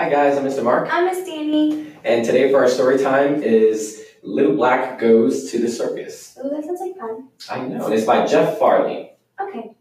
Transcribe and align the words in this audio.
Hi 0.00 0.08
guys, 0.08 0.38
I'm 0.38 0.46
Mr. 0.46 0.64
Mark, 0.64 0.88
I'm 0.90 1.04
Miss 1.04 1.26
Danny. 1.26 1.94
and 2.04 2.24
today 2.24 2.50
for 2.50 2.60
our 2.60 2.70
story 2.70 2.96
time 2.96 3.42
is 3.42 4.02
Little 4.22 4.56
Black 4.56 4.98
Goes 4.98 5.50
to 5.50 5.58
the 5.58 5.68
Circus. 5.68 6.38
Ooh, 6.42 6.48
that 6.48 6.64
sounds 6.64 6.80
like 6.80 6.96
fun. 6.96 7.28
I 7.50 7.68
know, 7.68 7.84
and 7.84 7.92
it's 7.92 8.06
by 8.06 8.26
Jeff 8.26 8.58
Farley. 8.58 9.10
Okay. 9.38 9.72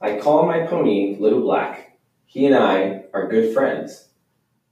I 0.00 0.18
call 0.18 0.46
my 0.46 0.60
pony 0.60 1.18
Little 1.20 1.42
Black. 1.42 1.98
He 2.24 2.46
and 2.46 2.54
I 2.54 3.04
are 3.12 3.28
good 3.28 3.52
friends. 3.52 4.08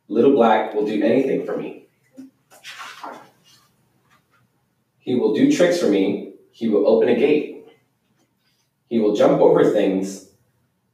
Little 0.09 0.33
Black 0.33 0.73
will 0.73 0.87
do 0.87 1.05
anything 1.05 1.45
for 1.45 1.55
me. 1.55 1.87
He 4.97 5.17
will 5.17 5.35
do 5.35 5.53
tricks 5.53 5.79
for 5.79 5.91
me. 5.91 6.33
He 6.51 6.71
will 6.71 6.89
open 6.89 7.11
a 7.11 7.15
gate. 7.15 7.67
He 8.89 8.99
will 9.01 9.15
jump 9.15 9.43
over 9.43 9.71
things. 9.71 10.30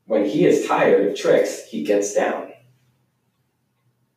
When 0.07 0.25
he 0.25 0.47
is 0.47 0.67
tired 0.67 1.07
of 1.07 1.17
tricks, 1.17 1.65
he 1.65 1.83
gets 1.83 2.15
down. 2.15 2.53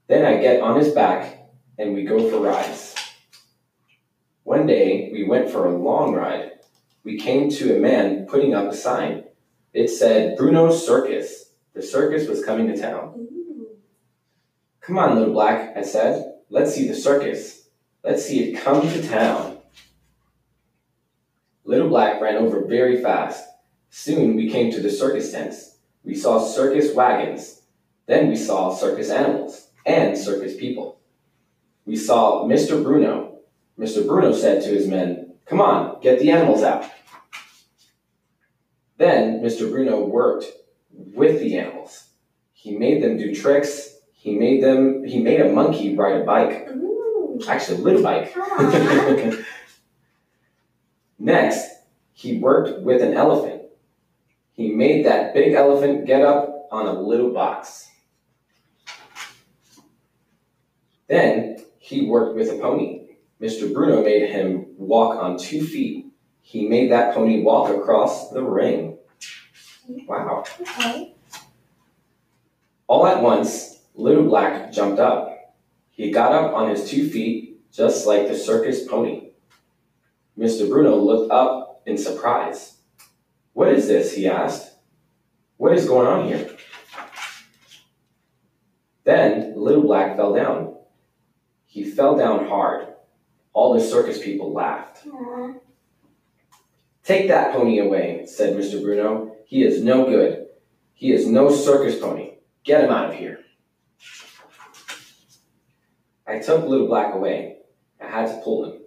Then 0.08 0.24
I 0.24 0.40
get 0.40 0.62
on 0.62 0.80
his 0.80 0.94
back 0.94 1.50
and 1.80 1.96
we 1.96 2.04
go 2.04 2.30
for 2.30 2.40
rides. 2.40 2.96
One 4.44 4.68
day 4.68 5.10
we 5.12 5.24
went 5.24 5.50
for 5.50 5.66
a 5.66 5.76
long 5.76 6.14
ride. 6.14 6.52
We 7.04 7.20
came 7.20 7.50
to 7.52 7.76
a 7.76 7.80
man 7.80 8.28
putting 8.28 8.54
up 8.54 8.72
a 8.72 8.76
sign. 8.76 9.24
It 9.74 9.88
said 9.90 10.38
Bruno's 10.38 10.86
Circus. 10.86 11.54
The 11.74 11.82
circus 11.82 12.28
was 12.28 12.46
coming 12.46 12.68
to 12.68 12.80
town. 12.80 13.14
Ooh. 13.18 13.68
Come 14.82 14.98
on, 14.98 15.16
little 15.16 15.34
black, 15.34 15.76
I 15.76 15.82
said. 15.82 16.34
Let's 16.50 16.74
see 16.74 16.88
the 16.88 16.96
circus. 16.96 17.70
Let's 18.04 18.26
see 18.26 18.52
it 18.52 18.60
come 18.60 18.82
to 18.82 19.08
town. 19.08 19.58
Little 21.64 21.90
black 21.90 22.22
ran 22.22 22.36
over 22.36 22.66
very 22.66 23.02
fast. 23.02 23.48
Soon 23.90 24.36
we 24.36 24.50
came 24.50 24.72
to 24.72 24.82
the 24.82 24.90
circus 24.90 25.32
tents. 25.32 25.78
We 26.04 26.16
saw 26.16 26.40
circus 26.40 26.94
wagons. 26.96 27.62
Then 28.06 28.30
we 28.30 28.36
saw 28.36 28.74
circus 28.74 29.10
animals 29.10 29.68
and 29.86 30.18
circus 30.18 30.56
people. 30.56 31.00
We 31.86 31.96
saw 31.96 32.46
Mr. 32.46 32.84
Bruno. 32.84 33.40
Mr. 33.78 34.06
Bruno 34.06 34.34
said 34.34 34.62
to 34.64 34.70
his 34.70 34.88
men, 34.88 35.34
Come 35.46 35.62
on, 35.62 36.00
get 36.02 36.20
the 36.20 36.32
animals 36.32 36.64
out. 36.64 36.86
Then 38.98 39.42
Mr. 39.42 39.72
Bruno 39.72 40.06
worked 40.06 40.46
with 40.92 41.40
the 41.40 41.58
animals. 41.58 42.10
He 42.54 42.78
made 42.78 43.02
them 43.02 43.18
do 43.18 43.34
tricks. 43.34 43.96
He 44.12 44.38
made 44.38 44.62
them 44.62 45.06
he 45.06 45.20
made 45.24 45.40
a 45.40 45.52
monkey 45.52 45.96
ride 45.96 46.22
a 46.22 46.26
bike. 46.26 46.68
Ooh. 46.76 47.40
Actually 47.48 47.78
a 47.78 47.82
little 47.82 48.04
bike. 48.04 48.36
Next, 51.20 51.70
he 52.14 52.38
worked 52.38 52.82
with 52.82 53.02
an 53.02 53.14
elephant. 53.14 53.64
He 54.60 54.74
made 54.74 55.06
that 55.06 55.34
big 55.34 55.54
elephant 55.54 56.06
get 56.06 56.22
up 56.22 56.68
on 56.70 56.86
a 56.86 56.92
little 56.92 57.32
box. 57.32 57.90
Then 61.08 61.64
he 61.78 62.08
worked 62.08 62.36
with 62.36 62.50
a 62.50 62.58
pony. 62.58 63.16
Mr. 63.42 63.74
Bruno 63.74 64.04
made 64.04 64.30
him 64.30 64.66
walk 64.78 65.16
on 65.16 65.38
two 65.38 65.66
feet. 65.66 66.08
He 66.42 66.68
made 66.68 66.92
that 66.92 67.14
pony 67.14 67.42
walk 67.42 67.74
across 67.74 68.32
the 68.32 68.44
ring. 68.44 68.98
Wow. 70.06 70.44
okay. 70.60 71.14
All 72.88 73.08
at 73.08 73.24
once, 73.24 73.80
Little 73.96 74.26
Black 74.26 74.74
jumped 74.74 75.00
up. 75.00 75.56
He 75.92 76.12
got 76.12 76.34
up 76.34 76.54
on 76.54 76.70
his 76.70 76.90
two 76.90 77.10
feet, 77.10 77.62
just 77.72 78.06
like 78.06 78.28
the 78.28 78.36
circus 78.36 78.86
pony. 78.86 79.30
Mr. 80.38 80.68
Bruno 80.68 80.98
looked 80.98 81.32
up 81.32 81.82
in 81.86 81.98
surprise. 81.98 82.79
What 83.54 83.70
is 83.70 83.88
this? 83.88 84.16
he 84.16 84.28
asked. 84.28 84.76
What 85.58 85.74
is 85.74 85.88
going 85.88 86.08
on 86.08 86.28
here? 86.28 86.50
Then 89.04 89.54
Little 89.56 89.84
Black 89.84 90.16
fell 90.16 90.34
down. 90.34 90.76
He 91.66 91.84
fell 91.84 92.16
down 92.16 92.48
hard. 92.48 92.88
All 93.54 93.74
the 93.74 93.80
circus 93.80 94.24
people 94.24 94.54
laughed. 94.54 95.06
Aw. 95.08 95.54
Take 97.04 97.28
that 97.28 97.54
pony 97.54 97.80
away, 97.80 98.26
said 98.28 98.56
Mr. 98.56 98.82
Bruno. 98.82 99.36
He 99.46 99.64
is 99.64 99.84
no 99.84 100.06
good. 100.06 100.46
He 100.94 101.12
is 101.12 101.26
no 101.26 101.50
circus 101.50 102.00
pony. 102.00 102.36
Get 102.64 102.84
him 102.84 102.92
out 102.92 103.10
of 103.10 103.16
here. 103.16 103.40
I 106.28 106.38
took 106.40 106.66
Little 106.66 106.88
Black 106.88 107.16
away. 107.16 107.58
I 108.00 108.08
had 108.08 108.28
to 108.28 108.42
pull 108.44 108.66
him. 108.66 108.82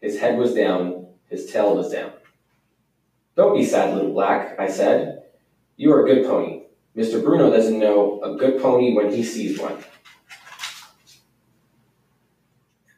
His 0.00 0.20
head 0.20 0.38
was 0.38 0.54
down, 0.54 1.06
his 1.28 1.50
tail 1.50 1.76
was 1.76 1.90
down. 1.90 2.12
Don't 3.34 3.56
be 3.56 3.64
sad, 3.64 3.94
Little 3.94 4.12
Black, 4.12 4.58
I 4.58 4.68
said. 4.68 5.22
You 5.76 5.92
are 5.92 6.04
a 6.04 6.06
good 6.06 6.26
pony. 6.26 6.64
Mr. 6.96 7.22
Bruno 7.22 7.50
doesn't 7.50 7.78
know 7.78 8.20
a 8.22 8.36
good 8.36 8.60
pony 8.60 8.94
when 8.94 9.10
he 9.10 9.22
sees 9.22 9.58
one. 9.58 9.78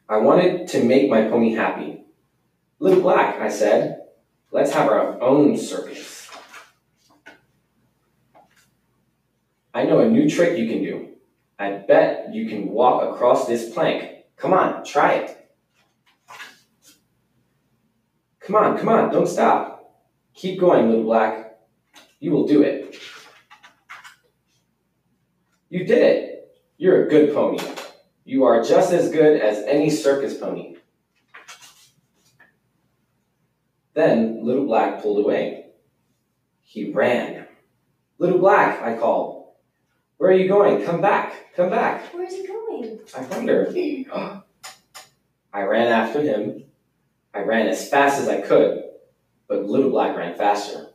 I 0.09 0.17
wanted 0.17 0.67
to 0.69 0.83
make 0.83 1.09
my 1.09 1.23
pony 1.29 1.53
happy. 1.53 2.03
Little 2.79 3.01
Black, 3.01 3.39
I 3.39 3.49
said, 3.49 4.01
let's 4.51 4.73
have 4.73 4.89
our 4.89 5.21
own 5.21 5.57
circus. 5.57 6.29
I 9.73 9.83
know 9.83 9.99
a 9.99 10.09
new 10.09 10.29
trick 10.29 10.57
you 10.57 10.67
can 10.67 10.83
do. 10.83 11.09
I 11.57 11.71
bet 11.71 12.33
you 12.33 12.49
can 12.49 12.69
walk 12.69 13.13
across 13.13 13.47
this 13.47 13.73
plank. 13.73 14.25
Come 14.35 14.53
on, 14.53 14.83
try 14.83 15.13
it. 15.13 15.49
Come 18.41 18.55
on, 18.55 18.77
come 18.77 18.89
on, 18.89 19.11
don't 19.11 19.27
stop. 19.27 19.84
Keep 20.35 20.59
going, 20.59 20.89
Little 20.89 21.05
Black. 21.05 21.57
You 22.19 22.31
will 22.31 22.45
do 22.45 22.61
it. 22.61 22.95
You 25.69 25.85
did 25.85 26.01
it. 26.01 26.61
You're 26.77 27.05
a 27.05 27.09
good 27.09 27.33
pony. 27.33 27.59
You 28.25 28.43
are 28.43 28.61
just 28.61 28.91
as 28.91 29.11
good 29.11 29.39
as 29.39 29.63
any 29.65 29.89
circus 29.89 30.37
pony. 30.37 30.75
Then 33.93 34.45
Little 34.45 34.65
Black 34.65 35.01
pulled 35.01 35.23
away. 35.23 35.67
He 36.61 36.91
ran. 36.91 37.47
Little 38.17 38.39
Black, 38.39 38.81
I 38.81 38.97
called. 38.97 39.53
Where 40.17 40.31
are 40.31 40.33
you 40.33 40.47
going? 40.47 40.83
Come 40.85 41.01
back. 41.01 41.53
Come 41.55 41.69
back. 41.69 42.13
Where's 42.13 42.33
he 42.35 42.45
going? 42.45 42.99
I 43.17 43.21
wonder. 43.27 43.73
I 45.53 45.61
ran 45.61 45.87
after 45.87 46.21
him. 46.21 46.65
I 47.33 47.41
ran 47.43 47.67
as 47.67 47.89
fast 47.89 48.19
as 48.21 48.27
I 48.27 48.41
could, 48.41 48.84
but 49.47 49.65
Little 49.65 49.89
Black 49.89 50.15
ran 50.17 50.35
faster. 50.35 50.87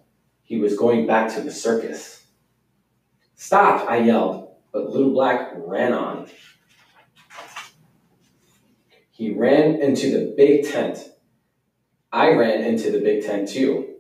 He 0.42 0.58
was 0.58 0.76
going 0.76 1.06
back 1.06 1.32
to 1.34 1.40
the 1.40 1.50
circus. 1.50 2.24
Stop, 3.34 3.88
I 3.88 3.98
yelled, 3.98 4.48
but 4.72 4.90
Little 4.90 5.12
Black 5.12 5.52
ran 5.54 5.92
on. 5.92 6.28
He 9.10 9.32
ran 9.32 9.80
into 9.80 10.10
the 10.10 10.34
big 10.36 10.66
tent. 10.66 10.98
I 12.12 12.32
ran 12.32 12.64
into 12.64 12.90
the 12.90 13.00
big 13.00 13.24
tent 13.24 13.48
too. 13.48 13.94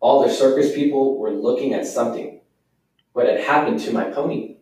All 0.00 0.22
the 0.22 0.32
circus 0.32 0.74
people 0.74 1.18
were 1.18 1.30
looking 1.30 1.72
at 1.74 1.86
something. 1.86 2.40
What 3.12 3.26
had 3.26 3.40
happened 3.40 3.80
to 3.80 3.92
my 3.92 4.04
pony? 4.04 4.56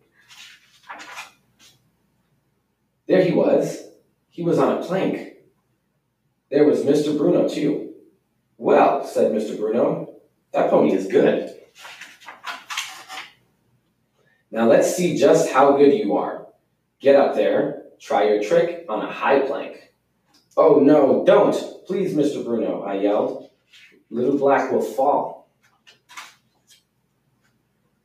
There 3.09 3.25
he 3.25 3.33
was. 3.33 3.83
He 4.29 4.43
was 4.43 4.59
on 4.59 4.79
a 4.79 4.85
plank. 4.85 5.35
There 6.51 6.65
was 6.65 6.83
Mr. 6.83 7.17
Bruno, 7.17 7.49
too. 7.49 7.82
Well, 8.63 9.05
said 9.05 9.33
Mr. 9.33 9.59
Bruno, 9.59 10.21
that 10.53 10.71
pony 10.71 10.93
is 10.93 11.09
good. 11.09 11.53
Now 14.53 14.69
let's 14.69 14.95
see 14.95 15.19
just 15.19 15.51
how 15.51 15.77
good 15.77 15.93
you 15.93 16.17
are. 16.17 16.47
Get 17.01 17.17
up 17.17 17.35
there, 17.35 17.87
try 18.01 18.29
your 18.29 18.41
trick 18.41 18.87
on 18.89 19.05
a 19.05 19.11
high 19.11 19.41
plank. 19.41 19.93
Oh 20.57 20.79
no, 20.79 21.25
don't! 21.27 21.57
Please, 21.89 22.15
Mr. 22.15 22.45
Bruno, 22.45 22.83
I 22.83 23.01
yelled. 23.01 23.51
Little 24.11 24.39
Black 24.39 24.71
will 24.71 24.81
fall. 24.81 25.51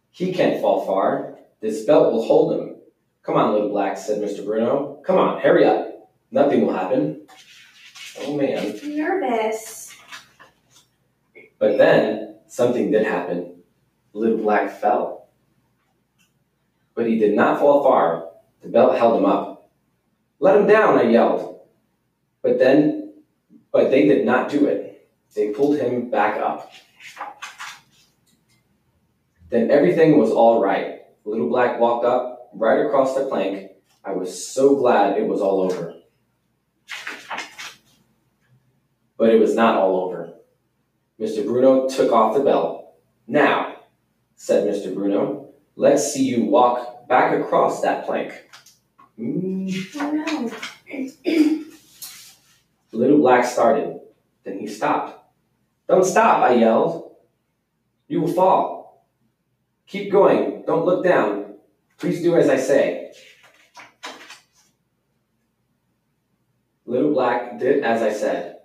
He 0.09 0.33
can't 0.33 0.59
fall 0.59 0.87
far. 0.87 1.37
This 1.61 1.85
belt 1.85 2.11
will 2.11 2.25
hold 2.25 2.59
him. 2.59 2.77
Come 3.21 3.35
on, 3.35 3.53
Little 3.53 3.69
Black, 3.69 3.95
said 3.95 4.23
Mr. 4.23 4.43
Bruno. 4.43 5.03
Come 5.05 5.19
on, 5.19 5.39
hurry 5.39 5.65
up. 5.65 6.09
Nothing 6.31 6.65
will 6.65 6.73
happen. 6.73 7.27
Oh 8.21 8.35
man. 8.35 8.75
I'm 8.81 8.97
nervous. 8.97 9.86
But 11.59 11.77
then 11.77 12.39
something 12.47 12.91
did 12.91 13.05
happen. 13.05 13.63
Little 14.13 14.37
Black 14.37 14.79
fell. 14.79 15.29
But 16.93 17.07
he 17.07 17.17
did 17.17 17.35
not 17.35 17.59
fall 17.59 17.83
far. 17.83 18.29
The 18.61 18.69
belt 18.69 18.97
held 18.97 19.19
him 19.19 19.25
up. 19.25 19.69
Let 20.39 20.57
him 20.57 20.67
down, 20.67 20.97
I 20.97 21.03
yelled. 21.03 21.61
But 22.41 22.59
then, 22.59 23.13
but 23.71 23.89
they 23.91 24.07
did 24.07 24.25
not 24.25 24.49
do 24.49 24.65
it. 24.65 25.09
They 25.35 25.49
pulled 25.49 25.77
him 25.77 26.09
back 26.09 26.37
up. 26.37 26.71
Then 29.49 29.71
everything 29.71 30.17
was 30.17 30.31
all 30.31 30.61
right. 30.61 31.01
Little 31.23 31.49
Black 31.49 31.79
walked 31.79 32.05
up 32.05 32.49
right 32.53 32.85
across 32.85 33.15
the 33.15 33.25
plank. 33.25 33.71
I 34.03 34.13
was 34.13 34.47
so 34.47 34.75
glad 34.75 35.17
it 35.17 35.27
was 35.27 35.41
all 35.41 35.61
over. 35.61 35.93
But 39.17 39.29
it 39.29 39.39
was 39.39 39.55
not 39.55 39.75
all 39.75 40.05
over. 40.05 40.26
Mr. 41.19 41.45
Bruno 41.45 41.89
took 41.89 42.11
off 42.11 42.35
the 42.35 42.43
belt. 42.43 42.93
Now, 43.27 43.77
said 44.35 44.67
Mr. 44.67 44.93
Bruno. 44.93 45.49
Let's 45.75 46.13
see 46.13 46.23
you 46.23 46.45
walk 46.45 47.07
back 47.07 47.39
across 47.39 47.81
that 47.81 48.05
plank. 48.05 48.33
Mm. 49.19 49.71
Oh 49.99 50.11
no. 50.11 50.51
Little 52.91 53.17
Black 53.17 53.45
started. 53.45 53.99
Then 54.43 54.59
he 54.59 54.67
stopped. 54.67 55.19
Don't 55.87 56.05
stop, 56.05 56.43
I 56.43 56.53
yelled. 56.55 57.15
You 58.07 58.21
will 58.21 58.33
fall. 58.33 59.05
Keep 59.87 60.11
going. 60.11 60.63
Don't 60.65 60.85
look 60.85 61.03
down. 61.03 61.55
Please 61.97 62.21
do 62.21 62.35
as 62.35 62.49
I 62.49 62.57
say. 62.57 63.11
Little 66.85 67.11
Black 67.11 67.59
did 67.59 67.83
as 67.83 68.01
I 68.01 68.13
said. 68.13 68.56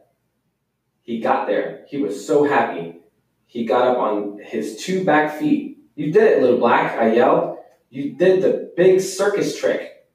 He 1.02 1.20
got 1.20 1.46
there. 1.46 1.84
He 1.88 1.98
was 1.98 2.26
so 2.26 2.44
happy. 2.44 3.00
He 3.46 3.64
got 3.64 3.86
up 3.86 3.98
on 3.98 4.40
his 4.42 4.82
two 4.82 5.04
back 5.04 5.38
feet. 5.38 5.78
You 5.94 6.12
did 6.12 6.22
it, 6.22 6.42
Little 6.42 6.58
Black, 6.58 6.98
I 6.98 7.12
yelled. 7.12 7.58
You 7.90 8.14
did 8.14 8.42
the 8.42 8.72
big 8.76 9.00
circus 9.00 9.58
trick. 9.58 10.06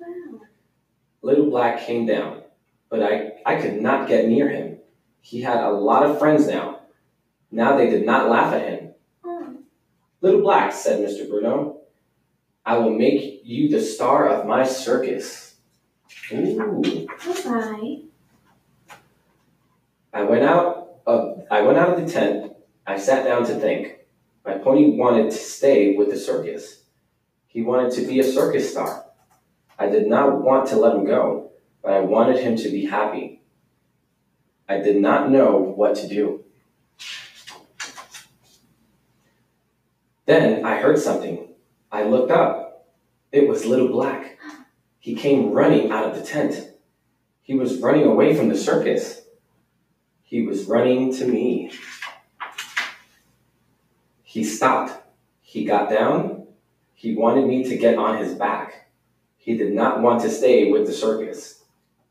Wow. 0.00 0.40
Little 1.22 1.50
Black 1.50 1.86
came 1.86 2.06
down, 2.06 2.42
but 2.88 3.02
I, 3.02 3.34
I 3.46 3.60
could 3.60 3.80
not 3.80 4.08
get 4.08 4.26
near 4.26 4.48
him. 4.48 4.78
He 5.20 5.42
had 5.42 5.62
a 5.62 5.70
lot 5.70 6.04
of 6.04 6.18
friends 6.18 6.48
now. 6.48 6.80
Now 7.50 7.76
they 7.76 7.88
did 7.88 8.04
not 8.04 8.28
laugh 8.28 8.52
at 8.52 8.68
him. 8.68 8.94
Oh. 9.24 9.56
Little 10.22 10.40
Black, 10.40 10.72
said 10.72 10.98
Mr. 10.98 11.28
Bruno, 11.28 11.82
I 12.66 12.78
will 12.78 12.90
make 12.90 13.42
you 13.44 13.68
the 13.68 13.80
star 13.80 14.28
of 14.28 14.46
my 14.46 14.64
circus. 14.64 15.54
Ooh. 16.32 17.06
Alright. 17.46 18.04
I 20.14 20.22
went 20.22 20.44
out 20.44 21.00
of 21.06 21.42
I 21.50 21.62
went 21.62 21.76
out 21.76 21.98
of 21.98 22.06
the 22.06 22.10
tent. 22.10 22.52
I 22.86 22.98
sat 22.98 23.24
down 23.24 23.44
to 23.46 23.54
think. 23.54 23.98
My 24.46 24.56
pony 24.58 24.96
wanted 24.96 25.32
to 25.32 25.36
stay 25.36 25.96
with 25.96 26.10
the 26.10 26.16
circus. 26.16 26.84
He 27.48 27.62
wanted 27.62 27.92
to 27.94 28.06
be 28.06 28.20
a 28.20 28.24
circus 28.24 28.70
star. 28.70 29.06
I 29.76 29.88
did 29.88 30.06
not 30.06 30.40
want 30.40 30.68
to 30.68 30.76
let 30.76 30.94
him 30.94 31.04
go, 31.04 31.50
but 31.82 31.94
I 31.94 32.00
wanted 32.00 32.38
him 32.38 32.56
to 32.56 32.70
be 32.70 32.86
happy. 32.86 33.42
I 34.68 34.78
did 34.78 34.96
not 34.96 35.30
know 35.30 35.58
what 35.58 35.96
to 35.96 36.08
do. 36.08 36.44
Then 40.26 40.64
I 40.64 40.76
heard 40.76 40.98
something. 40.98 41.48
I 41.90 42.04
looked 42.04 42.30
up. 42.30 42.86
It 43.32 43.48
was 43.48 43.66
Little 43.66 43.88
Black. 43.88 44.38
He 45.00 45.16
came 45.16 45.50
running 45.50 45.90
out 45.90 46.08
of 46.08 46.14
the 46.16 46.24
tent. 46.24 46.70
He 47.42 47.54
was 47.54 47.80
running 47.80 48.04
away 48.04 48.34
from 48.36 48.48
the 48.48 48.56
circus. 48.56 49.23
He 50.24 50.42
was 50.46 50.64
running 50.64 51.14
to 51.14 51.26
me. 51.26 51.70
He 54.22 54.42
stopped. 54.42 55.00
He 55.40 55.64
got 55.64 55.90
down. 55.90 56.48
He 56.94 57.14
wanted 57.14 57.46
me 57.46 57.62
to 57.64 57.76
get 57.76 57.96
on 57.96 58.18
his 58.18 58.34
back. 58.34 58.88
He 59.36 59.56
did 59.56 59.74
not 59.74 60.00
want 60.00 60.22
to 60.22 60.30
stay 60.30 60.72
with 60.72 60.86
the 60.86 60.92
circus. 60.92 61.62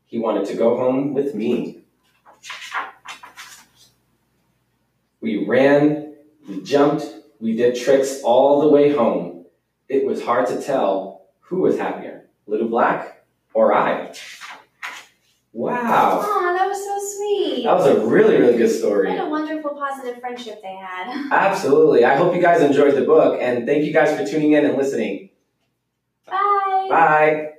He 0.06 0.18
wanted 0.20 0.46
to 0.46 0.54
go 0.54 0.76
home 0.76 1.12
with 1.12 1.34
me. 1.34 1.82
We 5.20 5.44
ran, 5.44 6.14
we 6.48 6.62
jumped, 6.62 7.06
we 7.40 7.56
did 7.56 7.74
tricks 7.74 8.20
all 8.22 8.60
the 8.60 8.68
way 8.68 8.92
home. 8.92 9.46
It 9.88 10.06
was 10.06 10.22
hard 10.22 10.46
to 10.46 10.62
tell 10.62 11.26
who 11.40 11.62
was 11.62 11.76
happier, 11.76 12.26
Little 12.46 12.68
Black 12.68 13.24
or 13.52 13.74
I. 13.74 14.14
Wow, 15.54 16.18
Aw, 16.20 16.52
that 16.52 16.66
was 16.66 16.84
so 16.84 16.98
sweet. 17.16 17.62
that 17.64 17.76
was 17.76 17.86
a 17.86 18.04
really, 18.04 18.36
really 18.38 18.58
good 18.58 18.70
story. 18.70 19.08
What 19.10 19.24
a 19.24 19.30
wonderful, 19.30 19.70
positive 19.70 20.20
friendship 20.20 20.60
they 20.62 20.74
had. 20.74 21.28
Absolutely. 21.32 22.04
I 22.04 22.16
hope 22.16 22.34
you 22.34 22.42
guys 22.42 22.60
enjoyed 22.60 22.94
the 22.96 23.02
book 23.02 23.38
and 23.40 23.64
thank 23.64 23.84
you 23.84 23.92
guys 23.92 24.18
for 24.18 24.26
tuning 24.26 24.52
in 24.52 24.64
and 24.64 24.76
listening. 24.76 25.30
Bye. 26.26 26.86
Bye. 26.90 27.50